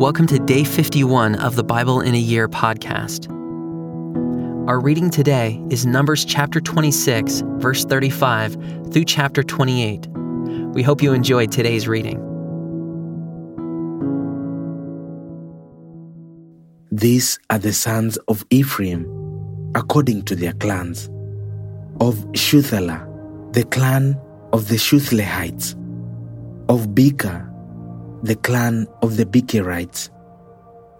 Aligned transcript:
Welcome 0.00 0.26
to 0.28 0.38
day 0.38 0.64
51 0.64 1.34
of 1.34 1.56
the 1.56 1.62
Bible 1.62 2.00
in 2.00 2.14
a 2.14 2.18
Year 2.18 2.48
podcast. 2.48 3.28
Our 4.66 4.80
reading 4.80 5.10
today 5.10 5.62
is 5.68 5.84
Numbers 5.84 6.24
chapter 6.24 6.58
26, 6.58 7.42
verse 7.58 7.84
35 7.84 8.56
through 8.90 9.04
chapter 9.04 9.42
28. 9.42 10.06
We 10.72 10.82
hope 10.82 11.02
you 11.02 11.12
enjoyed 11.12 11.52
today's 11.52 11.86
reading. 11.86 12.16
These 16.90 17.38
are 17.50 17.58
the 17.58 17.74
sons 17.74 18.16
of 18.26 18.42
Ephraim, 18.48 19.04
according 19.74 20.22
to 20.22 20.34
their 20.34 20.54
clans. 20.54 21.10
Of 22.00 22.16
Shuthelah, 22.32 23.52
the 23.52 23.64
clan 23.64 24.18
of 24.54 24.68
the 24.68 24.76
Shuthelahites. 24.76 25.74
Of 26.70 26.94
Becher, 26.94 27.49
the 28.22 28.36
clan 28.36 28.86
of 29.00 29.16
the 29.16 29.24
Becherites, 29.24 30.10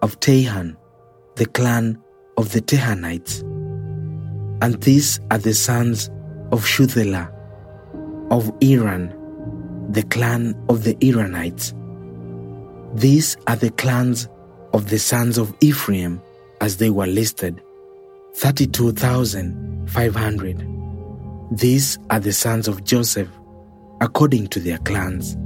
of 0.00 0.18
Tahan, 0.20 0.74
the 1.36 1.44
clan 1.44 1.98
of 2.38 2.52
the 2.52 2.62
Tahanites. 2.62 3.42
And 4.62 4.82
these 4.82 5.20
are 5.30 5.36
the 5.36 5.52
sons 5.52 6.08
of 6.50 6.64
Shuthelah, 6.64 7.30
of 8.30 8.50
Eran, 8.62 9.14
the 9.90 10.02
clan 10.04 10.54
of 10.70 10.84
the 10.84 10.96
Eranites. 11.04 11.74
These 12.94 13.36
are 13.46 13.56
the 13.56 13.72
clans 13.72 14.26
of 14.72 14.88
the 14.88 14.98
sons 14.98 15.36
of 15.36 15.54
Ephraim 15.60 16.22
as 16.62 16.78
they 16.78 16.88
were 16.88 17.06
listed 17.06 17.60
32,500. 18.36 20.66
These 21.52 21.98
are 22.08 22.20
the 22.20 22.32
sons 22.32 22.66
of 22.68 22.84
Joseph 22.84 23.28
according 24.00 24.46
to 24.48 24.60
their 24.60 24.78
clans 24.78 25.36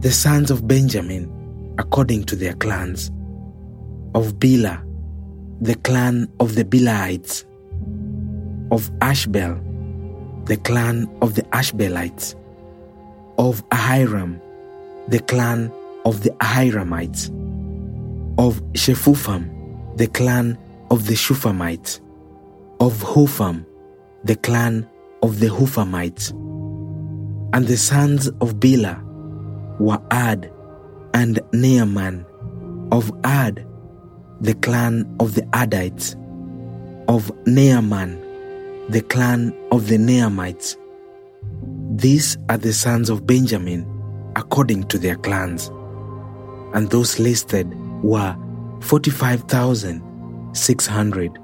the 0.00 0.12
sons 0.12 0.50
of 0.50 0.68
Benjamin, 0.68 1.32
according 1.78 2.24
to 2.24 2.36
their 2.36 2.52
clans, 2.54 3.10
of 4.14 4.38
Bela, 4.38 4.84
the 5.60 5.74
clan 5.76 6.30
of 6.38 6.54
the 6.54 6.64
Belaites, 6.64 7.44
of 8.70 8.90
Ashbel, 9.00 9.54
the 10.44 10.58
clan 10.58 11.08
of 11.22 11.34
the 11.34 11.42
Ashbelites, 11.44 12.34
of 13.38 13.66
Ahiram, 13.70 14.40
the 15.08 15.20
clan 15.20 15.72
of 16.04 16.22
the 16.22 16.30
Ahiramites, 16.40 17.30
of 18.38 18.60
Shephupham, 18.74 19.96
the 19.96 20.08
clan 20.08 20.58
of 20.90 21.06
the 21.06 21.14
Shuphamites, 21.14 22.00
of 22.80 23.00
Hupham, 23.02 23.64
the 24.24 24.36
clan 24.36 24.86
of 25.22 25.40
the 25.40 25.48
Huphamites, 25.48 26.30
and 27.54 27.66
the 27.66 27.78
sons 27.78 28.28
of 28.42 28.60
Bela, 28.60 29.02
were 29.78 30.00
Ard 30.10 30.50
and 31.14 31.38
Naaman 31.52 32.26
of 32.92 33.10
Ard, 33.24 33.66
the 34.40 34.54
clan 34.54 35.04
of 35.20 35.34
the 35.34 35.42
Ardites, 35.52 36.14
of 37.08 37.30
Naaman, 37.46 38.20
the 38.90 39.02
clan 39.02 39.52
of 39.72 39.88
the 39.88 39.96
Naamites. 39.96 40.76
These 41.96 42.38
are 42.48 42.58
the 42.58 42.72
sons 42.72 43.10
of 43.10 43.26
Benjamin 43.26 43.84
according 44.36 44.84
to 44.84 44.98
their 44.98 45.16
clans, 45.16 45.68
and 46.74 46.90
those 46.90 47.18
listed 47.18 47.74
were 48.02 48.36
45,600. 48.80 51.38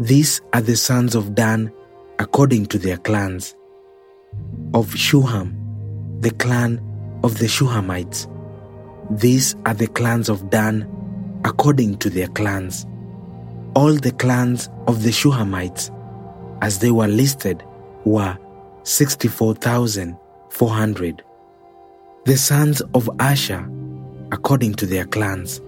These 0.00 0.40
are 0.52 0.62
the 0.62 0.76
sons 0.76 1.14
of 1.14 1.34
Dan 1.34 1.72
according 2.18 2.66
to 2.66 2.78
their 2.78 2.96
clans, 2.96 3.54
of 4.74 4.88
Shuham, 4.90 5.54
the 6.20 6.30
clan 6.32 6.80
of 7.22 7.38
the 7.38 7.46
Shuhamites. 7.46 8.26
These 9.10 9.54
are 9.66 9.74
the 9.74 9.88
clans 9.88 10.28
of 10.28 10.50
Dan 10.50 10.86
according 11.44 11.96
to 11.98 12.10
their 12.10 12.26
clans. 12.28 12.86
All 13.74 13.94
the 13.94 14.12
clans 14.12 14.68
of 14.86 15.02
the 15.02 15.10
Shuhamites, 15.10 15.90
as 16.62 16.78
they 16.78 16.90
were 16.90 17.08
listed, 17.08 17.62
were 18.04 18.38
64,400. 18.82 21.22
The 22.24 22.36
sons 22.36 22.80
of 22.94 23.08
Asher, 23.20 23.68
according 24.32 24.74
to 24.74 24.86
their 24.86 25.06
clans, 25.06 25.60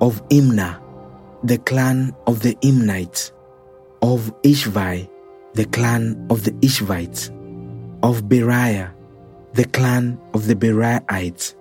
of 0.00 0.22
Imnah, 0.28 0.78
the 1.42 1.58
clan 1.58 2.14
of 2.26 2.42
the 2.42 2.56
Imnites, 2.62 3.32
of 4.02 4.32
Ishvi, 4.42 5.08
the 5.54 5.64
clan 5.66 6.26
of 6.30 6.44
the 6.44 6.52
Ishvites, 6.52 7.30
of 8.02 8.28
Beriah, 8.28 8.92
the 9.52 9.64
clan 9.64 10.16
of 10.32 10.46
the 10.46 10.54
Beriites, 10.54 11.56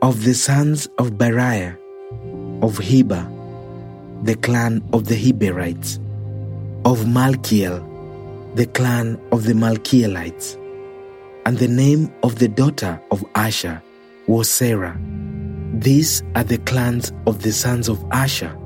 of 0.00 0.22
the 0.24 0.34
sons 0.34 0.86
of 0.98 1.18
Beriah, 1.18 1.76
of 2.62 2.78
Heber, 2.78 3.28
the 4.22 4.36
clan 4.36 4.80
of 4.92 5.06
the 5.06 5.16
Heberites, 5.16 5.96
of 6.84 7.06
Malkiel, 7.06 7.84
the 8.54 8.66
clan 8.66 9.18
of 9.32 9.42
the 9.44 9.54
Malkielites. 9.54 10.56
And 11.46 11.58
the 11.58 11.66
name 11.66 12.12
of 12.22 12.38
the 12.38 12.46
daughter 12.46 13.00
of 13.10 13.24
Asher 13.34 13.82
was 14.28 14.48
Sarah. 14.48 14.96
These 15.74 16.22
are 16.36 16.44
the 16.44 16.58
clans 16.58 17.12
of 17.26 17.42
the 17.42 17.50
sons 17.50 17.88
of 17.88 18.00
Asher 18.12 18.56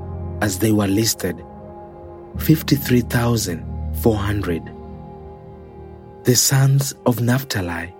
as 0.41 0.59
they 0.59 0.71
were 0.71 0.85
listed 0.85 1.35
53,400. 2.37 4.61
The 6.25 6.35
sons 6.35 6.93
of 7.07 7.21
Naphtali 7.21 7.94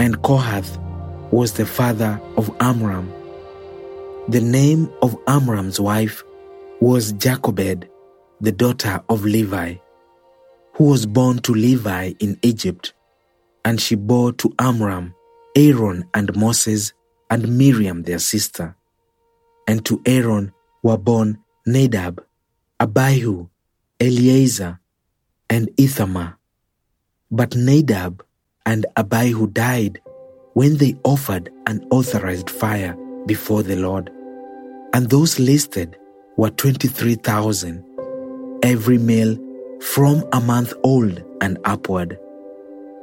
and 0.00 0.22
Kohath 0.22 0.78
was 1.30 1.52
the 1.52 1.66
father 1.66 2.20
of 2.36 2.54
Amram. 2.60 3.12
The 4.28 4.40
name 4.40 4.92
of 5.02 5.16
Amram's 5.26 5.80
wife 5.80 6.22
was 6.80 7.12
Jochebed, 7.12 7.88
the 8.40 8.52
daughter 8.52 9.02
of 9.08 9.24
Levi, 9.24 9.76
who 10.74 10.84
was 10.84 11.06
born 11.06 11.38
to 11.40 11.52
Levi 11.52 12.12
in 12.20 12.38
Egypt, 12.42 12.92
and 13.64 13.80
she 13.80 13.94
bore 13.94 14.32
to 14.34 14.54
Amram 14.58 15.14
Aaron 15.58 16.08
and 16.14 16.36
Moses 16.36 16.92
and 17.30 17.58
Miriam 17.58 18.04
their 18.04 18.20
sister. 18.20 18.76
And 19.66 19.84
to 19.86 20.00
Aaron 20.06 20.52
were 20.84 20.96
born 20.96 21.38
Nadab, 21.66 22.24
Abihu, 22.78 23.48
Eleazar, 23.98 24.78
and 25.50 25.68
Ithamar. 25.76 26.38
But 27.30 27.56
Nadab 27.56 28.24
and 28.64 28.86
Abihu 28.96 29.48
died 29.48 30.00
when 30.54 30.76
they 30.76 30.96
offered 31.04 31.50
an 31.66 31.86
authorized 31.90 32.50
fire 32.50 32.96
before 33.26 33.62
the 33.62 33.76
Lord. 33.76 34.10
And 34.94 35.08
those 35.10 35.38
listed 35.38 35.96
were 36.36 36.50
23,000, 36.50 37.84
every 38.62 38.98
male 38.98 39.36
from 39.80 40.24
a 40.32 40.40
month 40.40 40.72
old 40.82 41.22
and 41.40 41.58
upward. 41.64 42.18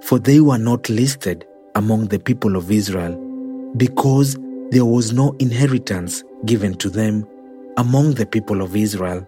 For 0.02 0.20
they 0.20 0.40
were 0.40 0.58
not 0.58 0.90
listed 0.90 1.46
among 1.76 2.08
the 2.08 2.20
people 2.20 2.56
of 2.56 2.72
Israel, 2.72 3.16
because 3.78 4.38
there 4.72 4.86
was 4.86 5.14
no 5.14 5.36
inheritance 5.40 6.24
given 6.46 6.76
to 6.76 6.90
them 6.90 7.26
among 7.78 8.16
the 8.16 8.26
people 8.26 8.62
of 8.62 8.76
Israel. 8.76 9.28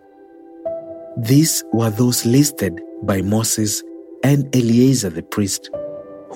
These 1.17 1.63
were 1.73 1.89
those 1.89 2.25
listed 2.25 2.81
by 3.03 3.21
Moses 3.21 3.83
and 4.23 4.53
Eleazar 4.55 5.09
the 5.09 5.23
priest, 5.23 5.69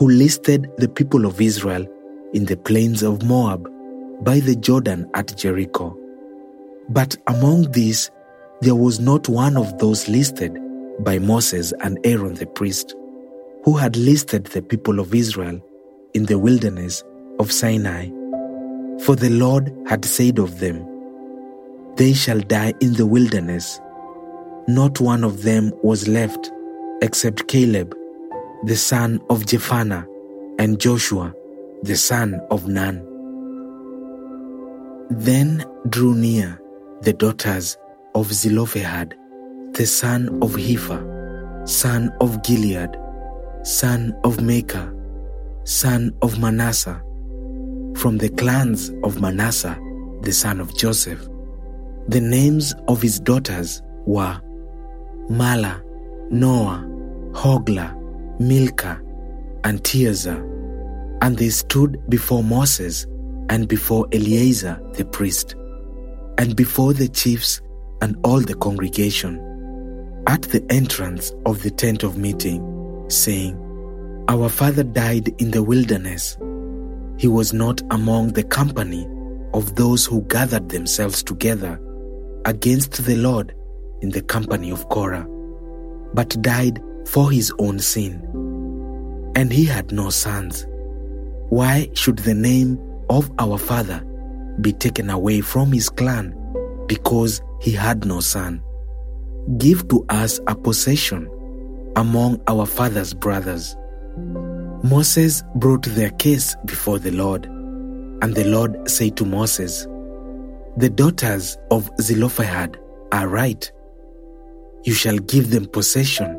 who 0.02 0.10
listed 0.10 0.68
the 0.80 0.90
people 0.90 1.28
of 1.28 1.40
Israel 1.40 1.86
in 2.34 2.46
the 2.46 2.58
plains 2.58 3.04
of 3.04 3.22
Moab 3.22 3.70
by 4.24 4.40
the 4.40 4.56
Jordan 4.56 5.08
at 5.14 5.38
Jericho. 5.38 5.96
But 6.90 7.16
among 7.28 7.72
these, 7.72 8.10
there 8.62 8.74
was 8.74 9.00
not 9.00 9.30
one 9.30 9.56
of 9.56 9.78
those 9.78 10.10
listed 10.10 10.58
by 11.02 11.20
Moses 11.20 11.72
and 11.82 12.00
Aaron 12.04 12.34
the 12.34 12.48
priest, 12.48 12.96
who 13.64 13.78
had 13.78 13.96
listed 13.96 14.46
the 14.46 14.64
people 14.64 15.00
of 15.00 15.14
Israel 15.14 15.62
in 16.16 16.26
the 16.26 16.40
wilderness 16.40 17.04
of 17.40 17.52
Sinai. 17.52 18.08
For 19.04 19.16
the 19.16 19.30
Lord 19.30 19.72
had 19.86 20.04
said 20.04 20.40
of 20.40 20.58
them, 20.58 20.84
They 21.98 22.14
shall 22.14 22.40
die 22.40 22.74
in 22.82 22.94
the 22.94 23.06
wilderness. 23.06 23.80
Not 24.68 25.00
one 25.00 25.24
of 25.24 25.44
them 25.44 25.72
was 25.84 26.08
left 26.08 26.52
except 27.04 27.48
Caleb, 27.48 27.96
the 28.64 28.76
son 28.76 29.20
of 29.30 29.46
Jephunneh, 29.46 30.06
and 30.60 30.80
Joshua, 30.80 31.34
the 31.82 31.96
son 31.96 32.40
of 32.52 32.68
Nun. 32.68 33.08
Then 35.10 35.66
drew 35.90 36.14
near 36.14 36.60
the 37.02 37.14
daughters 37.14 37.78
of 38.14 38.32
Zelophehad, 38.32 39.16
the 39.74 39.86
son 39.86 40.30
of 40.44 40.52
Hepher, 40.52 41.68
son 41.68 42.12
of 42.22 42.44
Gilead, 42.44 42.96
son 43.64 44.14
of 44.24 44.42
Machir, 44.42 44.94
son 45.64 46.16
of 46.22 46.40
Manasseh, 46.40 47.02
from 47.96 48.18
the 48.18 48.30
clans 48.38 48.92
of 49.04 49.20
Manasseh, 49.20 49.78
the 50.22 50.32
son 50.32 50.60
of 50.60 50.78
Joseph. 50.78 51.28
The 52.08 52.22
names 52.22 52.76
of 52.88 53.02
his 53.02 53.20
daughters 53.20 53.82
were 54.06 54.40
Mahlah, 55.30 55.82
Noah, 56.30 56.86
Hoglah, 57.32 58.01
Milcah, 58.48 59.02
and 59.64 59.84
Tirzah. 59.84 60.48
And 61.22 61.38
they 61.38 61.50
stood 61.50 62.02
before 62.10 62.44
Moses 62.44 63.06
and 63.50 63.68
before 63.68 64.08
Eleazar 64.12 64.82
the 64.94 65.06
priest, 65.06 65.56
and 66.38 66.56
before 66.56 66.94
the 66.94 67.08
chiefs 67.08 67.62
and 68.02 68.18
all 68.24 68.40
the 68.40 68.56
congregation, 68.56 69.40
at 70.28 70.44
the 70.44 70.66
entrance 70.70 71.32
of 71.46 71.62
the 71.62 71.70
tent 71.70 72.04
of 72.04 72.18
meeting, 72.18 73.06
saying, 73.10 73.56
Our 74.30 74.50
father 74.50 74.84
died 74.84 75.30
in 75.40 75.52
the 75.52 75.64
wilderness. 75.64 76.38
He 77.18 77.28
was 77.28 77.54
not 77.54 77.82
among 77.92 78.34
the 78.34 78.44
company 78.44 79.08
of 79.54 79.76
those 79.76 80.06
who 80.06 80.22
gathered 80.24 80.70
themselves 80.70 81.22
together 81.22 81.80
against 82.46 83.06
the 83.06 83.16
Lord 83.16 83.54
in 84.02 84.10
the 84.10 84.22
company 84.22 84.72
of 84.72 84.88
Korah, 84.90 85.28
but 86.14 86.42
died 86.42 86.82
for 87.08 87.32
his 87.32 87.52
own 87.60 87.80
sin. 87.80 88.22
And 89.36 89.52
he 89.52 89.66
had 89.66 89.92
no 89.92 90.10
sons. 90.10 90.66
Why 91.50 91.90
should 91.94 92.20
the 92.20 92.34
name 92.34 92.80
of 93.10 93.32
our 93.40 93.58
father 93.58 94.06
be 94.62 94.74
taken 94.74 95.10
away 95.10 95.42
from 95.42 95.72
his 95.72 95.90
clan 95.90 96.36
because 96.88 97.42
he 97.60 97.72
had 97.72 98.06
no 98.06 98.20
son? 98.20 98.64
Give 99.58 99.88
to 99.90 100.06
us 100.10 100.40
a 100.48 100.56
possession 100.56 101.30
among 101.96 102.42
our 102.48 102.66
father's 102.66 103.14
brothers. 103.14 103.76
Moses 104.84 105.44
brought 105.56 105.84
their 105.84 106.10
case 106.12 106.56
before 106.66 107.00
the 107.00 107.12
Lord, 107.12 107.46
and 107.46 108.34
the 108.36 108.46
Lord 108.46 108.90
said 108.90 109.18
to 109.18 109.26
Moses, 109.26 109.88
The 110.78 110.90
daughters 110.90 111.58
of 111.70 111.90
Zelophehad 112.00 112.78
are 113.12 113.28
right. 113.28 113.72
You 114.84 114.94
shall 114.94 115.18
give 115.18 115.52
them 115.52 115.66
possession 115.66 116.38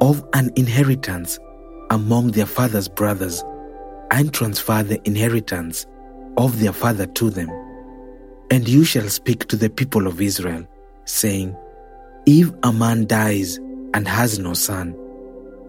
of 0.00 0.24
an 0.34 0.50
inheritance 0.56 1.38
among 1.90 2.32
their 2.32 2.46
father's 2.46 2.88
brothers 2.88 3.42
and 4.10 4.32
transfer 4.32 4.82
the 4.82 5.00
inheritance 5.06 5.86
of 6.36 6.60
their 6.60 6.72
father 6.72 7.06
to 7.06 7.30
them. 7.30 7.50
And 8.50 8.68
you 8.68 8.84
shall 8.84 9.08
speak 9.08 9.48
to 9.48 9.56
the 9.56 9.68
people 9.68 10.06
of 10.06 10.20
Israel, 10.20 10.66
saying, 11.04 11.56
If 12.26 12.50
a 12.62 12.72
man 12.72 13.06
dies 13.06 13.56
and 13.94 14.08
has 14.08 14.38
no 14.38 14.54
son, 14.54 14.96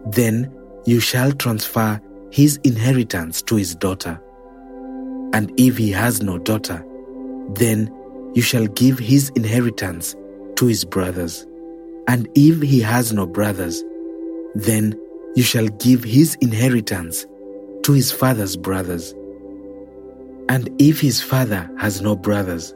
then 0.06 0.50
you 0.86 1.00
shall 1.00 1.32
transfer 1.32 2.00
his 2.30 2.58
inheritance 2.64 3.42
to 3.42 3.56
his 3.56 3.74
daughter. 3.74 4.20
And 5.32 5.52
if 5.58 5.76
he 5.76 5.90
has 5.90 6.22
no 6.22 6.38
daughter, 6.38 6.84
then 7.54 7.92
you 8.34 8.42
shall 8.42 8.66
give 8.68 8.98
his 8.98 9.30
inheritance 9.30 10.14
to 10.56 10.66
his 10.66 10.84
brothers. 10.84 11.46
And 12.08 12.28
if 12.34 12.62
he 12.62 12.80
has 12.80 13.12
no 13.12 13.26
brothers, 13.26 13.84
then 14.54 14.98
you 15.36 15.42
shall 15.42 15.68
give 15.68 16.02
his 16.04 16.36
inheritance 16.40 17.26
to 17.82 17.92
his 17.92 18.10
father's 18.12 18.56
brothers. 18.56 19.14
And 20.48 20.68
if 20.80 21.00
his 21.00 21.22
father 21.22 21.70
has 21.78 22.00
no 22.00 22.16
brothers, 22.16 22.74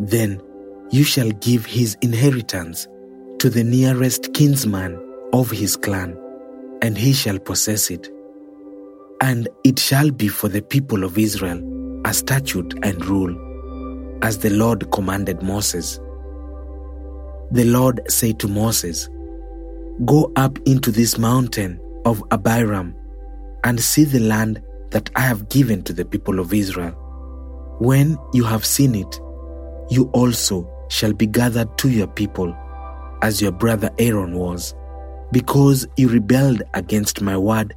then 0.00 0.42
you 0.90 1.04
shall 1.04 1.30
give 1.30 1.64
his 1.64 1.96
inheritance 2.02 2.88
to 3.38 3.50
the 3.50 3.64
nearest 3.64 4.34
kinsman 4.34 5.00
of 5.32 5.50
his 5.50 5.76
clan, 5.76 6.18
and 6.82 6.98
he 6.98 7.12
shall 7.12 7.38
possess 7.38 7.90
it. 7.90 8.10
And 9.20 9.48
it 9.64 9.78
shall 9.78 10.10
be 10.10 10.28
for 10.28 10.48
the 10.48 10.62
people 10.62 11.04
of 11.04 11.16
Israel 11.18 11.62
a 12.04 12.12
statute 12.12 12.74
and 12.82 13.04
rule, 13.06 13.34
as 14.22 14.38
the 14.38 14.50
Lord 14.50 14.90
commanded 14.90 15.42
Moses. 15.42 15.98
The 17.52 17.64
Lord 17.64 18.00
said 18.08 18.38
to 18.40 18.48
Moses, 18.48 19.08
Go 20.04 20.30
up 20.36 20.58
into 20.66 20.90
this 20.90 21.16
mountain 21.16 21.80
of 22.04 22.20
Abarim 22.28 22.94
and 23.64 23.80
see 23.80 24.04
the 24.04 24.20
land 24.20 24.62
that 24.90 25.08
I 25.16 25.20
have 25.20 25.48
given 25.48 25.82
to 25.84 25.94
the 25.94 26.04
people 26.04 26.38
of 26.38 26.52
Israel. 26.52 26.92
When 27.78 28.18
you 28.34 28.44
have 28.44 28.66
seen 28.66 28.94
it, 28.94 29.20
you 29.88 30.10
also 30.12 30.70
shall 30.88 31.14
be 31.14 31.26
gathered 31.26 31.78
to 31.78 31.88
your 31.88 32.08
people, 32.08 32.54
as 33.22 33.40
your 33.40 33.52
brother 33.52 33.88
Aaron 33.98 34.36
was, 34.36 34.74
because 35.32 35.88
you 35.96 36.10
rebelled 36.10 36.62
against 36.74 37.22
my 37.22 37.38
word 37.38 37.74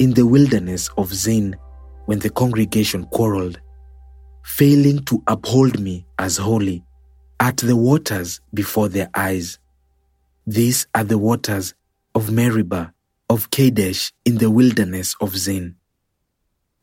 in 0.00 0.12
the 0.14 0.26
wilderness 0.26 0.90
of 0.98 1.14
Zin 1.14 1.54
when 2.06 2.18
the 2.18 2.30
congregation 2.30 3.04
quarreled, 3.06 3.60
failing 4.42 5.04
to 5.04 5.22
uphold 5.28 5.78
me 5.78 6.04
as 6.18 6.36
holy 6.36 6.82
at 7.38 7.58
the 7.58 7.76
waters 7.76 8.40
before 8.52 8.88
their 8.88 9.08
eyes. 9.14 9.59
These 10.46 10.86
are 10.94 11.04
the 11.04 11.18
waters 11.18 11.74
of 12.14 12.32
Meribah 12.32 12.92
of 13.28 13.50
Kadesh 13.50 14.12
in 14.24 14.38
the 14.38 14.50
wilderness 14.50 15.14
of 15.20 15.36
Zin. 15.36 15.76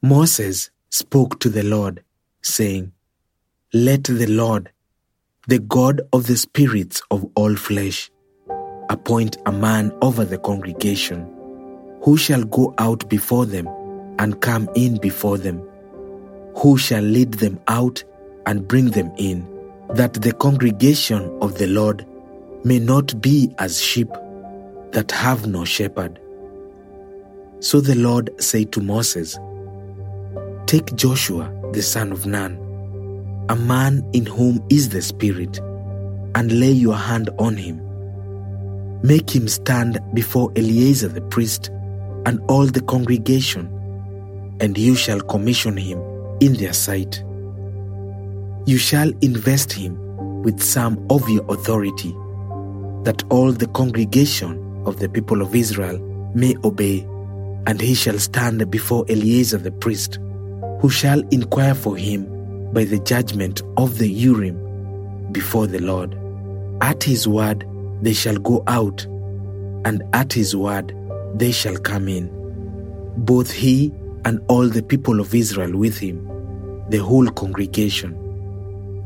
Moses 0.01 0.69
spoke 0.89 1.39
to 1.39 1.49
the 1.49 1.63
Lord, 1.63 2.03
saying, 2.41 2.91
Let 3.73 4.05
the 4.05 4.27
Lord, 4.27 4.71
the 5.47 5.59
God 5.59 6.01
of 6.13 6.27
the 6.27 6.37
spirits 6.37 7.01
of 7.09 7.25
all 7.35 7.55
flesh, 7.55 8.11
appoint 8.89 9.37
a 9.45 9.51
man 9.51 9.91
over 10.01 10.23
the 10.23 10.37
congregation, 10.37 11.27
who 12.03 12.15
shall 12.15 12.43
go 12.43 12.75
out 12.77 13.09
before 13.09 13.47
them 13.47 13.67
and 14.19 14.39
come 14.39 14.69
in 14.75 14.97
before 14.97 15.37
them, 15.37 15.67
who 16.55 16.77
shall 16.77 17.03
lead 17.03 17.33
them 17.33 17.59
out 17.67 18.03
and 18.45 18.67
bring 18.67 18.91
them 18.91 19.11
in, 19.17 19.45
that 19.95 20.13
the 20.13 20.31
congregation 20.33 21.35
of 21.41 21.57
the 21.57 21.67
Lord 21.67 22.05
may 22.67 22.79
not 22.79 23.21
be 23.21 23.49
as 23.59 23.81
sheep 23.81 24.09
that 24.91 25.09
have 25.11 25.47
no 25.47 25.63
shepherd. 25.63 26.19
So 27.61 27.79
the 27.79 27.95
Lord 27.95 28.29
said 28.43 28.73
to 28.73 28.81
Moses, 28.81 29.39
Take 30.65 30.93
Joshua 30.95 31.49
the 31.71 31.81
son 31.81 32.11
of 32.11 32.25
Nun, 32.25 32.57
a 33.47 33.55
man 33.55 34.05
in 34.11 34.25
whom 34.25 34.61
is 34.69 34.89
the 34.89 35.01
Spirit, 35.01 35.59
and 36.35 36.59
lay 36.59 36.71
your 36.71 36.97
hand 36.97 37.29
on 37.39 37.55
him. 37.55 37.81
Make 39.01 39.33
him 39.33 39.47
stand 39.47 40.01
before 40.13 40.51
Eleazar 40.57 41.07
the 41.07 41.21
priest 41.21 41.69
and 42.25 42.41
all 42.49 42.65
the 42.65 42.81
congregation, 42.81 43.67
and 44.59 44.77
you 44.77 44.95
shall 44.95 45.21
commission 45.21 45.77
him 45.77 46.01
in 46.41 46.55
their 46.55 46.73
sight. 46.73 47.23
You 48.65 48.77
shall 48.77 49.09
invest 49.21 49.71
him 49.71 49.97
with 50.43 50.61
some 50.61 51.05
of 51.09 51.29
your 51.29 51.45
authority, 51.49 52.13
that 53.07 53.23
all 53.29 53.53
the 53.53 53.67
congregation 53.67 54.83
of 54.85 54.99
the 54.99 55.07
people 55.07 55.41
of 55.41 55.55
Israel 55.55 55.97
may 56.35 56.53
obey, 56.65 56.99
and 57.65 57.79
he 57.79 57.95
shall 57.95 58.19
stand 58.19 58.69
before 58.69 59.05
Eleazar 59.07 59.59
the 59.59 59.71
priest, 59.71 60.19
who 60.81 60.89
shall 60.89 61.21
inquire 61.29 61.73
for 61.73 61.95
him 61.95 62.25
by 62.73 62.83
the 62.83 62.99
judgment 62.99 63.61
of 63.77 63.97
the 63.97 64.09
Urim 64.09 64.57
before 65.31 65.67
the 65.67 65.79
Lord. 65.79 66.17
At 66.81 67.01
his 67.01 67.29
word 67.29 67.65
they 68.01 68.11
shall 68.11 68.35
go 68.35 68.61
out, 68.67 69.05
and 69.85 70.03
at 70.11 70.33
his 70.33 70.53
word 70.53 70.93
they 71.35 71.53
shall 71.53 71.77
come 71.77 72.09
in, 72.09 72.27
both 73.15 73.49
he 73.49 73.93
and 74.25 74.41
all 74.49 74.67
the 74.67 74.83
people 74.83 75.21
of 75.21 75.33
Israel 75.33 75.77
with 75.77 75.97
him, 75.97 76.27
the 76.89 76.97
whole 76.97 77.29
congregation. 77.29 78.11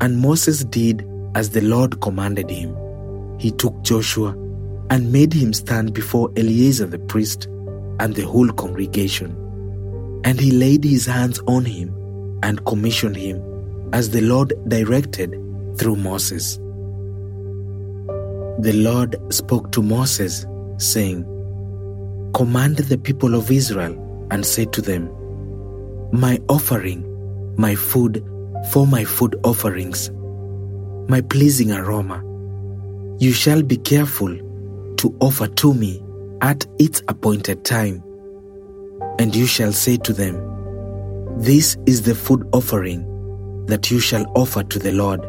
And 0.00 0.18
Moses 0.18 0.64
did 0.64 1.06
as 1.36 1.50
the 1.50 1.60
Lord 1.60 2.00
commanded 2.00 2.50
him. 2.50 2.76
He 3.42 3.50
took 3.50 3.82
Joshua 3.82 4.36
and 4.90 5.10
made 5.10 5.32
him 5.32 5.52
stand 5.52 5.94
before 5.94 6.30
Eleazar 6.36 6.86
the 6.86 7.00
priest 7.00 7.46
and 7.98 8.14
the 8.14 8.22
whole 8.22 8.48
congregation. 8.50 9.32
And 10.24 10.38
he 10.38 10.52
laid 10.52 10.84
his 10.84 11.06
hands 11.06 11.40
on 11.48 11.64
him 11.64 11.92
and 12.44 12.64
commissioned 12.66 13.16
him 13.16 13.42
as 13.92 14.10
the 14.10 14.20
Lord 14.20 14.52
directed 14.68 15.30
through 15.76 15.96
Moses. 15.96 16.56
The 18.60 18.74
Lord 18.74 19.16
spoke 19.34 19.72
to 19.72 19.82
Moses, 19.82 20.46
saying, 20.78 21.24
Command 22.34 22.76
the 22.76 22.96
people 22.96 23.34
of 23.34 23.50
Israel 23.50 24.28
and 24.30 24.46
say 24.46 24.66
to 24.66 24.80
them, 24.80 25.10
My 26.12 26.38
offering, 26.48 27.02
my 27.56 27.74
food 27.74 28.24
for 28.70 28.86
my 28.86 29.04
food 29.04 29.34
offerings, 29.42 30.12
my 31.08 31.20
pleasing 31.22 31.72
aroma, 31.72 32.22
you 33.22 33.32
shall 33.32 33.62
be 33.62 33.76
careful 33.76 34.36
to 34.96 35.16
offer 35.20 35.46
to 35.46 35.72
me 35.72 36.02
at 36.40 36.66
its 36.80 37.02
appointed 37.06 37.64
time. 37.64 38.02
And 39.20 39.32
you 39.32 39.46
shall 39.46 39.72
say 39.72 39.96
to 39.98 40.12
them, 40.12 40.34
This 41.38 41.76
is 41.86 42.02
the 42.02 42.16
food 42.16 42.44
offering 42.52 43.06
that 43.66 43.92
you 43.92 44.00
shall 44.00 44.26
offer 44.34 44.64
to 44.64 44.78
the 44.80 44.90
Lord. 44.90 45.20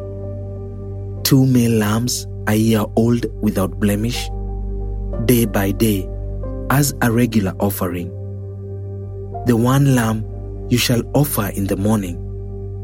Two 1.24 1.46
male 1.46 1.78
lambs 1.78 2.26
a 2.48 2.56
year 2.56 2.84
old 2.96 3.26
without 3.44 3.78
blemish, 3.78 4.28
day 5.26 5.44
by 5.44 5.70
day, 5.70 6.08
as 6.70 6.92
a 7.00 7.12
regular 7.12 7.54
offering. 7.60 8.08
The 9.46 9.56
one 9.56 9.94
lamb 9.94 10.26
you 10.68 10.78
shall 10.78 11.04
offer 11.14 11.46
in 11.46 11.68
the 11.68 11.76
morning, 11.76 12.16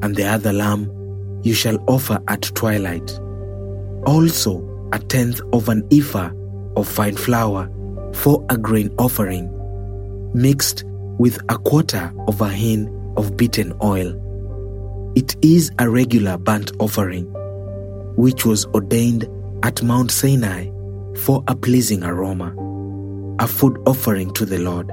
and 0.05 0.15
the 0.15 0.27
other 0.27 0.53
lamb 0.53 0.89
you 1.43 1.55
shall 1.55 1.83
offer 1.89 2.23
at 2.29 2.43
twilight. 2.55 3.11
Also, 4.07 4.70
a 4.93 4.99
tenth 4.99 5.41
of 5.53 5.69
an 5.69 5.87
ephah 5.93 6.31
of 6.77 6.89
fine 6.89 7.17
flour 7.17 7.71
for 8.15 8.45
a 8.49 8.57
grain 8.57 8.93
offering, 8.99 9.51
mixed 10.35 10.85
with 11.19 11.39
a 11.49 11.59
quarter 11.59 12.13
of 12.29 12.41
a 12.41 12.49
hin 12.49 12.89
of 13.17 13.37
beaten 13.37 13.73
oil. 13.83 14.15
It 15.17 15.37
is 15.43 15.71
a 15.79 15.89
regular 15.89 16.39
burnt 16.39 16.73
offering, 16.79 17.27
which 18.17 18.45
was 18.45 18.67
ordained 18.67 19.29
at 19.63 19.83
Mount 19.83 20.11
Sinai 20.11 20.71
for 21.19 21.43
a 21.49 21.55
pleasing 21.57 22.05
aroma, 22.05 22.55
a 23.39 23.47
food 23.47 23.79
offering 23.87 24.33
to 24.35 24.47
the 24.47 24.59
Lord. 24.59 24.91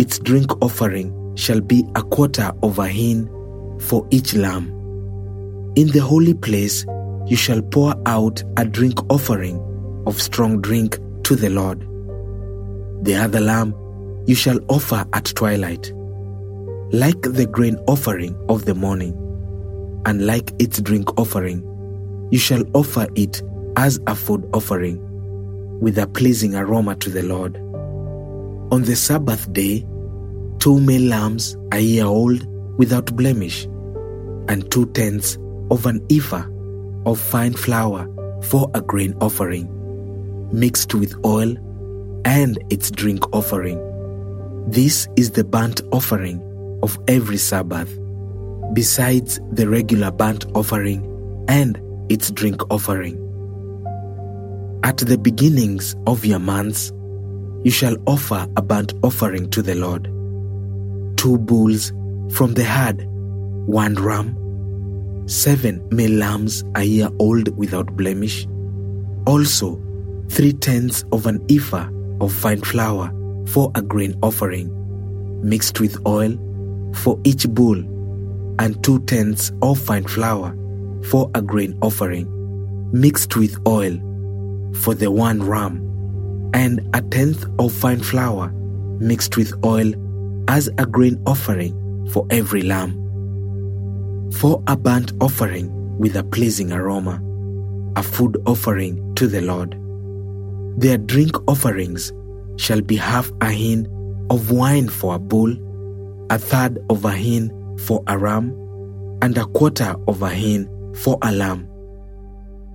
Its 0.00 0.18
drink 0.18 0.50
offering 0.62 1.12
shall 1.36 1.60
be 1.60 1.84
a 1.94 2.02
quarter 2.02 2.52
of 2.62 2.78
a 2.78 2.88
hin 2.88 3.28
for 3.80 4.06
each 4.10 4.34
lamb. 4.34 4.68
In 5.76 5.88
the 5.88 6.00
holy 6.00 6.34
place 6.34 6.84
you 7.26 7.36
shall 7.36 7.60
pour 7.60 7.94
out 8.06 8.42
a 8.56 8.64
drink 8.64 8.98
offering 9.10 9.60
of 10.06 10.20
strong 10.20 10.60
drink 10.60 10.98
to 11.24 11.34
the 11.34 11.50
Lord. 11.50 11.80
The 13.04 13.16
other 13.16 13.40
lamb 13.40 13.74
you 14.26 14.34
shall 14.34 14.60
offer 14.68 15.04
at 15.12 15.26
twilight, 15.34 15.92
like 16.92 17.20
the 17.22 17.46
grain 17.46 17.76
offering 17.88 18.36
of 18.48 18.64
the 18.64 18.74
morning, 18.74 19.12
and 20.06 20.24
like 20.24 20.52
its 20.60 20.80
drink 20.80 21.18
offering 21.18 21.62
you 22.30 22.38
shall 22.38 22.64
offer 22.74 23.06
it 23.14 23.42
as 23.76 24.00
a 24.06 24.14
food 24.14 24.48
offering 24.52 25.00
with 25.80 25.98
a 25.98 26.06
pleasing 26.06 26.54
aroma 26.54 26.96
to 26.96 27.10
the 27.10 27.22
Lord. 27.22 27.56
On 28.72 28.82
the 28.82 28.96
Sabbath 28.96 29.52
day, 29.52 29.86
two 30.58 30.80
male 30.80 31.08
lambs 31.08 31.56
a 31.72 31.80
year 31.80 32.06
old 32.06 32.46
without 32.78 33.14
blemish, 33.16 33.64
and 34.48 34.70
two 34.70 34.86
tenths 34.86 35.38
of 35.70 35.86
an 35.86 36.04
ephah 36.10 36.46
of 37.06 37.18
fine 37.18 37.54
flour 37.54 38.06
for 38.42 38.70
a 38.74 38.80
grain 38.82 39.14
offering, 39.20 39.68
mixed 40.52 40.94
with 40.94 41.14
oil 41.24 41.56
and 42.26 42.58
its 42.70 42.90
drink 42.90 43.24
offering. 43.34 43.80
This 44.68 45.08
is 45.16 45.30
the 45.30 45.44
burnt 45.44 45.80
offering 45.92 46.42
of 46.82 46.98
every 47.08 47.38
Sabbath, 47.38 47.96
besides 48.74 49.40
the 49.52 49.68
regular 49.68 50.10
burnt 50.10 50.44
offering 50.54 51.04
and 51.48 51.80
its 52.10 52.30
drink 52.32 52.60
offering. 52.70 53.22
At 54.82 54.98
the 54.98 55.16
beginnings 55.16 55.94
of 56.06 56.24
your 56.24 56.40
months, 56.40 56.92
you 57.64 57.70
shall 57.70 57.96
offer 58.06 58.46
a 58.56 58.62
burnt 58.62 58.92
offering 59.02 59.50
to 59.50 59.62
the 59.62 59.74
Lord. 59.74 60.04
Two 61.16 61.38
bulls 61.38 61.90
from 62.32 62.54
the 62.54 62.64
herd, 62.64 63.04
one 63.66 63.94
ram, 63.94 64.36
seven 65.26 65.86
male 65.90 66.18
lambs 66.18 66.64
a 66.74 66.82
year 66.82 67.08
old 67.18 67.56
without 67.56 67.96
blemish, 67.96 68.46
also 69.26 69.80
three 70.28 70.52
tenths 70.52 71.04
of 71.12 71.26
an 71.26 71.44
ephah 71.50 71.88
of 72.20 72.32
fine 72.32 72.60
flour 72.60 73.12
for 73.48 73.70
a 73.74 73.82
grain 73.82 74.14
offering, 74.22 74.70
mixed 75.42 75.80
with 75.80 75.98
oil 76.06 76.36
for 76.94 77.20
each 77.24 77.48
bull, 77.48 77.78
and 78.58 78.82
two 78.82 79.00
tenths 79.00 79.52
of 79.62 79.78
fine 79.78 80.06
flour 80.06 80.56
for 81.10 81.30
a 81.34 81.42
grain 81.42 81.76
offering, 81.82 82.26
mixed 82.92 83.36
with 83.36 83.56
oil 83.66 83.98
for 84.74 84.94
the 84.94 85.10
one 85.10 85.42
ram, 85.42 85.82
and 86.54 86.80
a 86.94 87.02
tenth 87.02 87.44
of 87.58 87.72
fine 87.72 88.00
flour 88.00 88.50
mixed 89.00 89.36
with 89.36 89.52
oil 89.64 89.92
as 90.48 90.68
a 90.78 90.86
grain 90.86 91.20
offering 91.26 91.74
for 92.12 92.26
every 92.30 92.62
lamb. 92.62 93.05
For 94.34 94.62
a 94.66 94.76
burnt 94.76 95.12
offering 95.20 95.98
with 95.98 96.16
a 96.16 96.24
pleasing 96.24 96.72
aroma, 96.72 97.22
a 97.96 98.02
food 98.02 98.36
offering 98.46 99.14
to 99.14 99.26
the 99.26 99.40
Lord. 99.40 99.78
Their 100.78 100.98
drink 100.98 101.36
offerings 101.48 102.12
shall 102.56 102.82
be 102.82 102.96
half 102.96 103.30
a 103.40 103.50
hin 103.50 103.86
of 104.30 104.50
wine 104.50 104.88
for 104.88 105.14
a 105.14 105.18
bull, 105.18 105.54
a 106.30 106.38
third 106.38 106.78
of 106.90 107.04
a 107.04 107.12
hin 107.12 107.50
for 107.86 108.02
a 108.06 108.18
ram, 108.18 108.50
and 109.22 109.38
a 109.38 109.46
quarter 109.46 109.94
of 110.06 110.22
a 110.22 110.30
hin 110.30 110.68
for 110.96 111.18
a 111.22 111.32
lamb. 111.32 111.68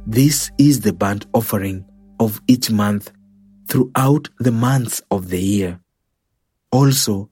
This 0.07 0.49
is 0.57 0.79
the 0.81 0.93
burnt 0.93 1.27
offering 1.33 1.85
of 2.19 2.41
each 2.47 2.71
month 2.71 3.11
throughout 3.67 4.29
the 4.39 4.51
months 4.51 5.01
of 5.11 5.29
the 5.29 5.39
year. 5.39 5.79
Also, 6.71 7.29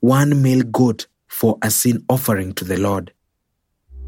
one 0.00 0.42
male 0.42 0.62
goat 0.62 1.06
for 1.26 1.58
a 1.62 1.70
sin 1.70 2.04
offering 2.08 2.52
to 2.54 2.64
the 2.64 2.78
Lord. 2.78 3.12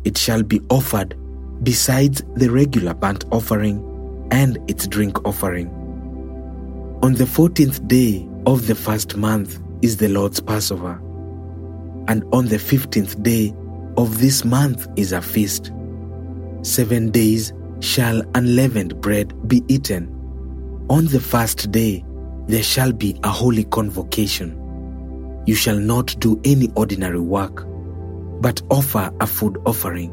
It 0.04 0.18
shall 0.18 0.42
be 0.42 0.60
offered 0.70 1.16
besides 1.62 2.22
the 2.34 2.50
regular 2.50 2.94
burnt 2.94 3.24
offering 3.30 3.82
and 4.30 4.58
its 4.68 4.86
drink 4.86 5.26
offering. 5.26 5.68
On 7.02 7.14
the 7.14 7.26
fourteenth 7.26 7.86
day 7.88 8.28
of 8.46 8.66
the 8.66 8.74
first 8.74 9.16
month 9.16 9.60
is 9.82 9.96
the 9.96 10.08
Lord's 10.08 10.40
Passover, 10.40 11.00
and 12.08 12.24
on 12.32 12.48
the 12.48 12.58
fifteenth 12.58 13.22
day 13.22 13.54
of 13.96 14.20
this 14.20 14.44
month 14.44 14.86
is 14.96 15.12
a 15.12 15.22
feast. 15.22 15.72
Seven 16.62 17.10
days 17.10 17.52
shall 17.80 18.22
unleavened 18.34 19.00
bread 19.00 19.32
be 19.48 19.62
eaten. 19.68 20.08
On 20.90 21.06
the 21.06 21.20
first 21.20 21.70
day 21.70 22.04
there 22.46 22.62
shall 22.62 22.92
be 22.92 23.18
a 23.22 23.28
holy 23.28 23.64
convocation. 23.64 24.60
You 25.46 25.54
shall 25.54 25.78
not 25.78 26.18
do 26.20 26.40
any 26.44 26.70
ordinary 26.76 27.20
work, 27.20 27.66
but 28.44 28.60
offer 28.68 29.10
a 29.20 29.26
food 29.26 29.56
offering, 29.64 30.10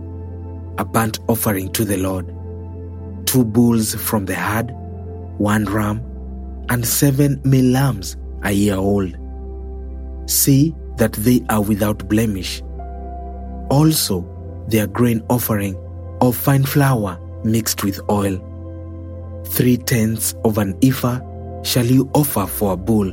a 0.78 0.86
burnt 0.86 1.20
offering 1.28 1.70
to 1.74 1.84
the 1.84 1.98
Lord, 1.98 2.26
two 3.28 3.44
bulls 3.44 3.94
from 3.94 4.24
the 4.24 4.34
herd, 4.34 4.72
one 5.38 5.66
ram, 5.66 6.02
and 6.70 6.88
seven 6.88 7.42
male 7.44 7.74
lambs 7.74 8.16
a 8.44 8.54
year 8.54 8.78
old. 8.78 9.18
See 10.28 10.74
that 10.96 11.12
they 11.12 11.44
are 11.50 11.62
without 11.62 12.08
blemish. 12.08 12.62
Also, 13.70 14.26
their 14.70 14.88
grain 14.88 15.22
offering 15.30 15.76
of 16.22 16.38
fine 16.38 16.64
flour 16.64 17.20
mixed 17.44 17.84
with 17.84 18.00
oil. 18.10 18.40
Three 19.48 19.76
tenths 19.76 20.36
of 20.46 20.58
an 20.58 20.78
ephah 20.82 21.20
shall 21.64 21.86
you 21.86 22.10
offer 22.14 22.48
for 22.48 22.72
a 22.72 22.78
bull, 22.78 23.12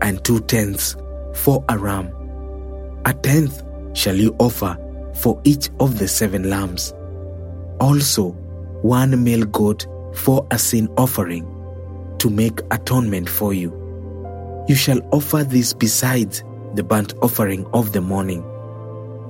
and 0.00 0.24
two 0.24 0.40
tenths 0.40 0.96
for 1.34 1.62
a 1.68 1.76
ram. 1.76 2.10
A 3.04 3.12
tenth 3.12 3.62
shall 3.98 4.14
you 4.14 4.34
offer 4.38 4.78
for 5.14 5.40
each 5.42 5.70
of 5.80 5.98
the 5.98 6.06
seven 6.06 6.48
lambs. 6.48 6.94
Also, 7.80 8.30
one 8.82 9.24
male 9.24 9.44
goat 9.44 9.86
for 10.14 10.46
a 10.52 10.58
sin 10.58 10.88
offering 10.96 11.44
to 12.18 12.30
make 12.30 12.60
atonement 12.70 13.28
for 13.28 13.52
you. 13.52 13.74
You 14.68 14.76
shall 14.76 15.00
offer 15.10 15.42
this 15.42 15.72
besides 15.74 16.44
the 16.74 16.84
burnt 16.84 17.14
offering 17.22 17.66
of 17.72 17.92
the 17.92 18.00
morning, 18.00 18.42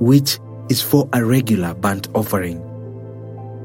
which 0.00 0.38
is 0.68 0.82
for 0.82 1.08
a 1.14 1.24
regular 1.24 1.72
burnt 1.72 2.08
offering. 2.14 2.58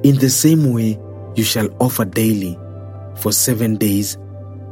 In 0.03 0.17
the 0.19 0.29
same 0.29 0.71
way, 0.73 0.97
you 1.35 1.43
shall 1.43 1.67
offer 1.81 2.05
daily, 2.05 2.57
for 3.15 3.33
seven 3.33 3.75
days, 3.75 4.17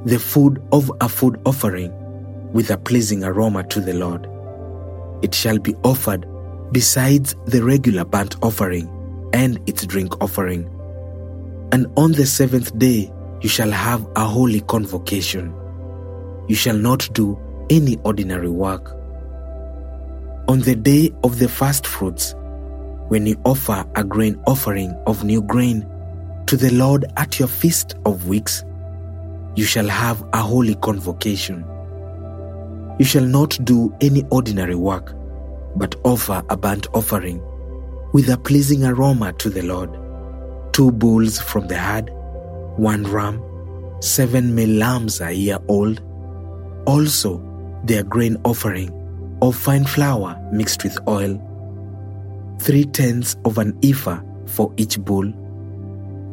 the 0.06 0.20
food 0.20 0.64
of 0.72 0.90
a 1.02 1.10
food 1.10 1.42
offering 1.46 1.92
with 2.54 2.70
a 2.70 2.78
pleasing 2.78 3.24
aroma 3.24 3.64
to 3.66 3.82
the 3.82 3.94
Lord. 3.94 4.31
It 5.22 5.36
shall 5.36 5.60
be 5.60 5.75
offered 5.84 6.25
besides 6.72 7.36
the 7.46 7.63
regular 7.63 8.06
burnt 8.06 8.36
offering 8.44 8.90
and 9.34 9.60
its 9.68 9.86
drink 9.86 10.22
offering. 10.22 10.70
And 11.72 11.88
on 11.98 12.13
the 12.13 12.25
seventh 12.25 12.78
day, 12.78 13.12
you 13.42 13.50
shall 13.50 13.72
have 13.72 14.06
a 14.16 14.25
holy 14.25 14.62
convocation. 14.62 15.54
You 16.48 16.56
shall 16.56 16.78
not 16.78 17.10
do 17.13 17.40
any 17.70 17.98
ordinary 18.04 18.50
work. 18.50 18.92
On 20.48 20.60
the 20.60 20.75
day 20.75 21.12
of 21.24 21.40
the 21.40 21.48
first 21.48 21.88
fruits, 21.88 22.36
when 23.08 23.25
you 23.25 23.40
offer 23.46 23.86
a 23.96 24.04
grain 24.04 24.42
offering 24.48 24.92
of 25.08 25.24
new 25.24 25.42
grain 25.42 25.88
to 26.48 26.58
the 26.58 26.72
Lord 26.72 27.06
at 27.18 27.40
your 27.40 27.48
feast 27.48 27.96
of 28.06 28.28
weeks, 28.28 28.63
you 29.56 29.66
shall 29.66 29.88
have 29.88 30.24
a 30.34 30.38
holy 30.42 30.75
convocation. 30.75 31.66
You 33.01 33.05
shall 33.05 33.25
not 33.25 33.58
do 33.63 33.91
any 34.00 34.24
ordinary 34.29 34.75
work, 34.75 35.15
but 35.75 35.96
offer 36.03 36.43
a 36.51 36.55
burnt 36.55 36.86
offering 36.93 37.41
with 38.13 38.29
a 38.29 38.38
pleasing 38.38 38.84
aroma 38.86 39.34
to 39.39 39.50
the 39.50 39.63
Lord. 39.63 39.89
Two 40.72 40.91
bulls 40.91 41.39
from 41.41 41.67
the 41.67 41.79
herd, 41.79 42.12
one 42.77 43.05
ram, 43.05 43.41
seven 44.01 44.53
male 44.53 44.77
lambs 44.77 45.20
a 45.20 45.31
year 45.31 45.58
old, 45.67 46.00
also 46.86 47.41
their 47.86 48.03
grain 48.03 48.38
offering 48.43 48.91
of 49.41 49.55
fine 49.55 49.86
flour 49.86 50.39
mixed 50.53 50.84
with 50.84 50.96
oil, 51.08 51.41
three 52.60 52.84
tenths 52.86 53.36
of 53.46 53.58
an 53.58 53.75
ephah 53.84 54.22
for 54.46 54.72
each 54.77 55.00
bull, 55.00 55.25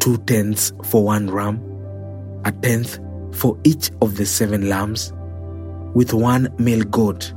two 0.00 0.18
tenths 0.26 0.70
for 0.84 1.02
one 1.02 1.30
ram, 1.30 1.62
a 2.44 2.52
tenth 2.52 2.98
for 3.32 3.58
each 3.64 3.90
of 4.02 4.18
the 4.18 4.26
seven 4.26 4.68
lambs, 4.68 5.14
with 5.94 6.12
one 6.12 6.52
male 6.58 6.84
goat 6.84 7.32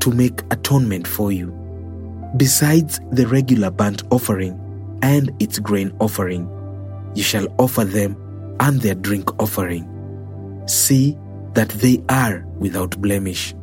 to 0.00 0.10
make 0.10 0.42
atonement 0.50 1.06
for 1.06 1.32
you, 1.32 1.52
besides 2.36 3.00
the 3.10 3.26
regular 3.26 3.70
burnt 3.70 4.02
offering 4.10 4.60
and 5.02 5.30
its 5.40 5.58
grain 5.58 5.92
offering. 6.00 6.50
You 7.14 7.22
shall 7.22 7.48
offer 7.58 7.84
them 7.84 8.16
and 8.60 8.80
their 8.80 8.94
drink 8.94 9.40
offering. 9.40 9.84
See 10.66 11.16
that 11.54 11.70
they 11.70 12.02
are 12.08 12.44
without 12.58 13.00
blemish. 13.00 13.54